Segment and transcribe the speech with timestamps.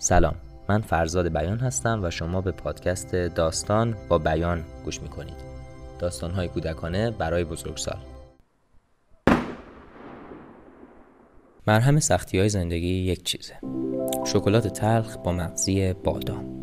[0.00, 0.34] سلام
[0.68, 5.36] من فرزاد بیان هستم و شما به پادکست داستان با بیان گوش می‌کنید.
[5.98, 7.98] داستان های کودکانه برای بزرگسال.
[11.66, 13.54] مرهم سختی های زندگی یک چیزه.
[14.24, 16.62] شکلات تلخ با مغزی بادام.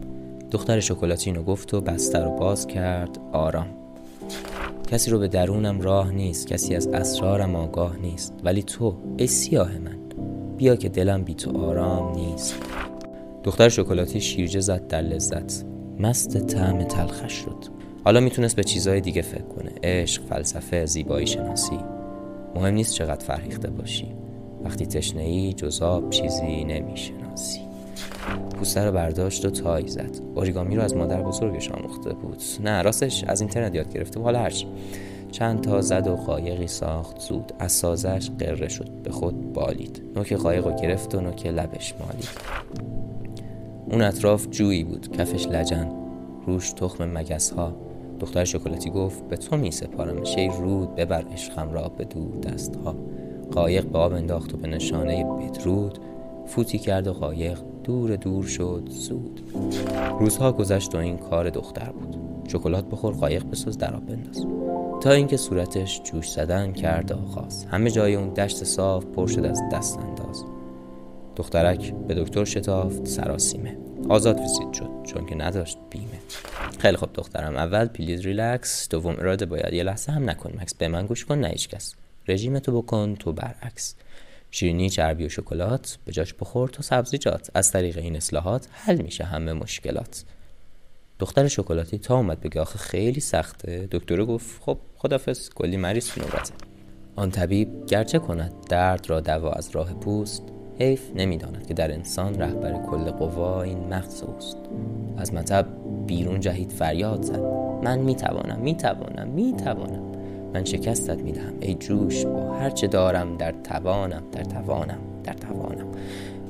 [0.52, 3.68] دختر شکلاتی اینو گفت و بستر رو باز کرد آرام.
[4.88, 8.34] کسی رو به درونم راه نیست کسی از اسرارم آگاه نیست.
[8.44, 9.98] ولی تو ای سیاه من
[10.58, 12.56] بیا که دلم بی تو آرام نیست.
[13.46, 15.66] دختر شکلاتی شیرجه زد در لذت.
[16.00, 17.58] مست طعم تلخش شد.
[18.06, 19.71] حالا می‌تونست به چیزهای دیگه فکر کنه.
[19.84, 21.80] عشق فلسفه زیبایی شناسی.
[22.56, 24.08] مهم نیست چقدر فرهیخته باشی.
[24.64, 27.60] وقتی تشنه ای جزاب چیزی نمی‌شناسی.
[28.60, 30.18] پوسته رو برداشت و تای زد.
[30.36, 32.42] اوریگامی رو از مادر بزرگش آموخته بود.
[32.64, 34.68] نه راستش از اینترنت یاد گرفته حالا هرچی
[35.32, 37.54] چند تا زد و قایقی ساخت زود.
[37.59, 38.90] از سازش قره شد.
[39.04, 40.02] به خود بالید.
[40.16, 42.30] نوک قایق رو گرفت و نوک لبش مالید.
[43.92, 45.92] اون اطراف جویی بود کفش لجن
[46.46, 47.76] روش تخم مگس ها
[48.20, 52.76] دختر شکلاتی گفت به تو می سپارم ای رود ببر عشقم را به دور دست
[52.76, 52.96] ها
[53.52, 56.00] قایق به آب انداخت و به نشانه بدرود
[56.46, 59.42] فوتی کرد و قایق دور دور شد زود.
[60.20, 62.18] روزها گذشت و این کار دختر بود.
[62.48, 64.46] شکلات بخور قایق بساز در آب بنداز.
[65.02, 69.62] تا اینکه صورتش جوش زدن کرد آغاز همه جای اون دشت صاف پر شد از
[69.72, 70.46] دست انداز.
[71.36, 73.78] دخترک به دکتر شتافت سراسیمه.
[74.09, 76.20] آزاد ویزیت شد چون که نداشت بیمه.
[76.80, 77.56] خیلی خوب دخترم.
[77.56, 80.53] اول please relax دوم اراده باید یه لحظه هم نکن.
[80.62, 81.94] مکث به من گوش کن نه هیچ کس.
[82.28, 83.95] رژیم تو بکن تو برعکس.
[84.52, 87.50] شیرینی چربی و شکلات به جاش بخور تو سبزیجات.
[87.53, 90.23] از طریق این اصلاحات حل میشه همه مشکلات.
[91.19, 93.88] دختر شکلاتی تا اومد بگه آخه خیلی سخته.
[93.92, 96.53] دکتر گفت خب خدافظ کلی مریض نوبته.
[97.16, 100.44] آن طبیب گرچه کند درد را دوا از راه پوست
[100.80, 104.58] حیف نمی‌داند که در انسان رهبر کل قوا این مغز اوست.
[105.18, 105.66] از مطب
[106.08, 107.42] بیرون جهید فریاد زد.
[107.84, 110.03] من می‌توانم می‌توانم می‌توانم.
[110.53, 111.53] من شکستت می‌دهم.
[111.59, 115.88] ای جوش با هرچه دارم در توانم در توانم در توانم.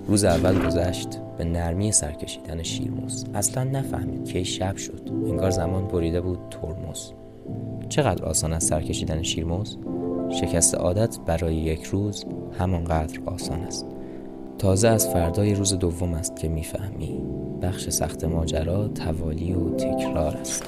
[0.08, 1.08] روز اول گذشت
[1.38, 3.26] به نرمی سرکشیدن شیرموز.
[3.34, 5.02] اصلا نفهمید کی شب شد.
[5.28, 7.12] انگار زمان بریده بود ترمز.
[7.90, 9.78] چقدر آسان است سرکشیدن شیرموز؟
[10.30, 12.26] شکست عادت برای یک روز
[12.60, 13.86] همانقدر آسان است.
[14.66, 17.22] تازه از فردای روز دوم است که می‌فهمی.
[17.62, 20.64] بخش سخت ماجرا توالی و تکرار است.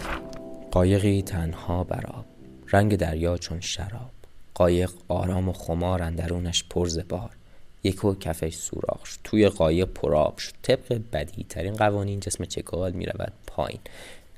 [0.72, 2.26] قایقی تنها بر آب
[2.68, 4.12] رنگ دریا چون شراب
[4.54, 7.30] قایق آرام و خمار اندرونش پر بار.
[7.84, 10.54] یکو کفش سوراخ توی قایق پراب شد.
[10.62, 13.80] طبق بدی ترین قوانین جسم چکال می رود پایین.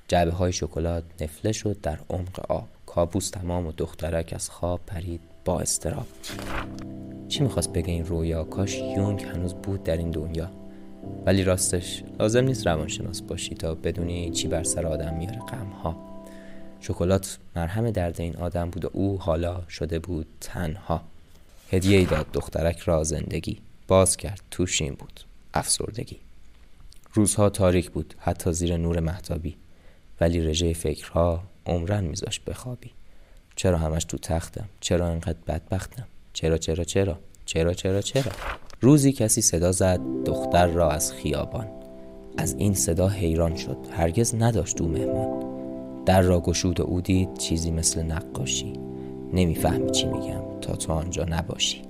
[0.07, 2.67] جعبه های شکلات نفله شد در عمق آب.
[2.85, 6.07] کابوس تمام و دخترک از خواب پرید با استراب.
[7.29, 10.49] چی می‌خواست بگه این رویا؟ کاش یونگ هنوز بود در این دنیا.
[11.25, 15.95] ولی راستش لازم نیست روانشناس باشی تا بدونی چی بر سر آدم میاره غم ها
[16.79, 21.01] شکلات مرهم درد این آدم بود و او حالا شده بود تنها.
[21.71, 23.57] هدیه ای داد دخترک را زندگی.
[23.87, 25.19] باز کرد توش این بود.
[25.53, 26.17] افسردگی.
[27.13, 29.55] روزها تاریک بود حتی زیر نور محتابی
[30.21, 32.91] ولی رژه فکرها عمرن میذاشت بخوابی.
[33.55, 36.07] چرا همش تو تختم؟ چرا انقدر بدبختم؟
[36.39, 38.31] چرا چرا چرا؟ چرا چرا چرا؟
[38.81, 41.67] روزی کسی صدا زد دختر را از خیابان.
[42.37, 43.77] از این صدا حیران شد.
[43.91, 45.43] هرگز نداشت او مهمان.
[46.05, 48.73] در را گشود و او دید چیزی مثل نقاشی.
[49.33, 50.59] نمی‌فهمی چی میگم.
[50.61, 51.81] تا تو آنجا نباشی.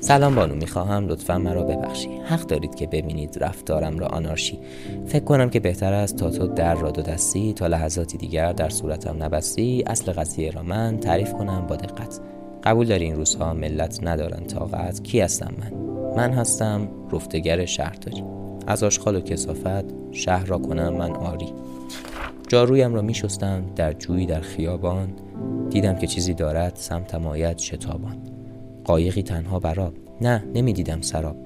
[0.00, 2.08] سلام بانو می‌خواهم لطفا مرا ببخشی.
[2.08, 4.58] حق دارید که ببینید رفتارم را آنارشی.
[5.06, 8.68] فکر کنم که بهتر است تا تو در را دو دستی تا لحظاتی دیگر در
[8.68, 9.84] صورتم نبستی.
[9.86, 12.20] اصل قضیه را من تعریف کنم با دقت.
[12.64, 15.72] قبول داری این روزها ملت ندارن طاقت؟ کی هستم من؟
[16.16, 18.24] من هستم رفتگر شهرداری
[18.66, 21.52] از آشغال و کسافت شهر را کنم من آری.
[22.48, 25.12] جارویم را می شستم در جویی در خیابان.
[25.70, 28.16] دیدم که چیزی دارد سمتم آید شتابان.
[28.84, 31.36] قایقی تنها براب نه نمی‌دیدم سراب.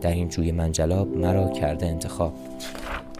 [0.00, 2.32] در این جوی منجلاب مرا کرده انتخاب.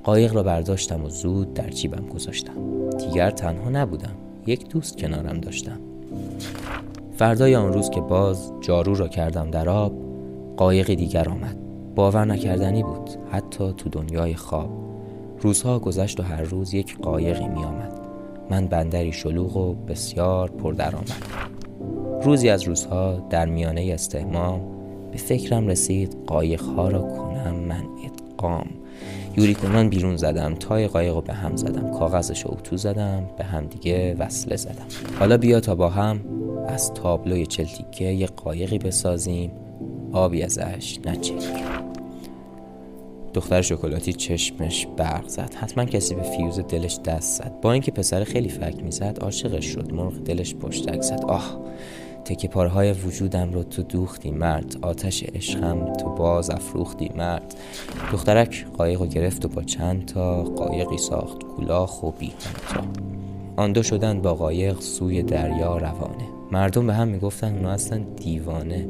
[0.05, 2.91] قایق را برداشتم و زود در جیبم گذاشتم.
[2.99, 4.15] دیگر تنها نبودم.
[4.47, 5.92] یک دوست کنارم داشتم.
[7.23, 9.93] فردای آن روز که باز جارو را کردم در آب
[10.57, 11.57] قایقی دیگر آمد.
[11.95, 14.71] باور نکردنی بود حتی تو دنیای خواب.
[15.41, 18.01] روزها گذشت و هر روز یک قایقی می آمد
[18.51, 21.23] من بندری شلوغ و بسیار آمد
[22.23, 24.61] روزی از روزها در میانه استهمام
[25.13, 28.67] به فکرم رسید قایقها را کنم من ادغام.
[29.37, 33.45] یوری کنان بیرون زدم تای قایق رو به هم زدم کاغذش رو اتو زدم به
[33.45, 34.87] هم دیگه وصله زدم.
[35.19, 36.21] حالا بیا تا با هم
[36.69, 39.51] از تابلوی چلتیکه یه قایقی بسازیم.
[40.13, 41.43] آبی ازش نچک
[43.35, 45.55] دختر شکلاتی چشمش برق زد.
[45.55, 47.61] حتما کسی به فیوز دلش دست زد.
[47.63, 49.93] با اینکه پسر خیلی فکر می‌زد عاشقش شد.
[49.93, 51.25] مرغ دلش پشتک زد.
[51.29, 51.61] آه
[52.25, 54.77] تکه پارهای وجودم رو تو دوختی مرد.
[54.83, 57.55] آتش عشقم تو باز افروختی مرد.
[58.13, 61.39] دخترک قایق رو گرفت و با چند تا قایقی ساخت.
[61.57, 62.33] کلاخ و بی
[63.57, 66.32] آن دو شدن با قایق سوی دریا روانه.
[66.53, 68.89] مردم به هم می‌گفتن اونا هستن دیوانه.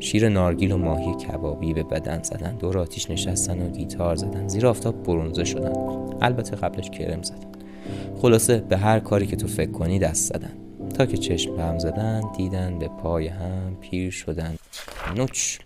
[0.00, 4.66] شیر نارگیل و ماهی کبابی به بدن زدن دور آتیش نشستن و گیتار زدن زیر
[4.66, 5.72] آفتاب برونزه شدن.
[6.20, 7.48] البته قبلش کرم زدن.
[8.22, 10.52] خلاصه به هر کاری که تو فکر کنی دست زدن.
[10.98, 14.56] تا که چشم به هم زدن دیدن به پای هم پیر شدن.
[15.16, 15.58] نوچ.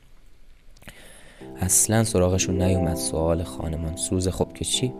[1.60, 3.96] اصلا سراغشون نیومد سوال خانمان.
[3.96, 4.92] سوز خب که چی؟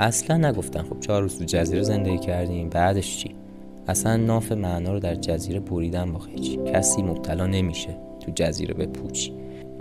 [0.00, 0.82] اصلا نگفتن.
[0.82, 3.41] خب چهار روز تو جزیره زندگی کردیم بعدش چی؟
[3.88, 6.56] اصلا ناف معنا رو در جزیره بریدن با خیچی.
[6.56, 9.32] کسی مبتلا نمیشه تو جزیره به پوچی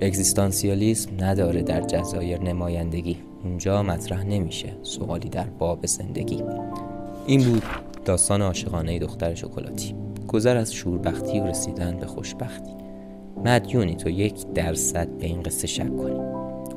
[0.01, 3.18] اگزیستانسیالیسم نداره در جزایر نمایندگی.
[3.44, 4.77] اونجا مطرح نمیشه.
[4.83, 6.44] سوالی در باب زندگی.
[7.27, 7.63] این بود
[8.06, 9.95] داستان عاشقانه دختر شکلاتی.
[10.27, 12.71] گذر از شوربختی و رسیدن به خوشبختی.
[13.45, 16.19] مدیونی تو یک درصد به این قصه شک کنی.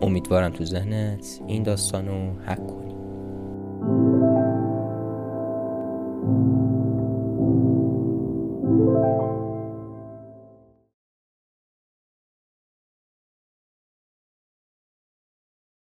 [0.02, 2.83] امیدوارم تو ذهنت این داستان رو حک کنی.